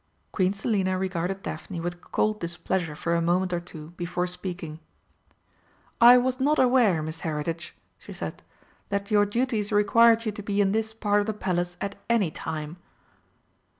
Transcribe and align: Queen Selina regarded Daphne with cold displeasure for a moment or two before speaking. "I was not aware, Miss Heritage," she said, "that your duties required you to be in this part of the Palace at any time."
Queen 0.31 0.51
Selina 0.51 0.97
regarded 0.97 1.43
Daphne 1.43 1.79
with 1.79 2.01
cold 2.01 2.39
displeasure 2.39 2.95
for 2.95 3.13
a 3.13 3.21
moment 3.21 3.53
or 3.53 3.59
two 3.59 3.91
before 3.97 4.25
speaking. 4.25 4.79
"I 6.01 6.17
was 6.17 6.39
not 6.39 6.57
aware, 6.57 7.03
Miss 7.03 7.19
Heritage," 7.19 7.75
she 7.99 8.11
said, 8.11 8.41
"that 8.89 9.11
your 9.11 9.27
duties 9.27 9.71
required 9.71 10.25
you 10.25 10.31
to 10.31 10.41
be 10.41 10.59
in 10.59 10.71
this 10.71 10.91
part 10.91 11.19
of 11.19 11.27
the 11.27 11.33
Palace 11.33 11.77
at 11.81 11.97
any 12.09 12.31
time." 12.31 12.77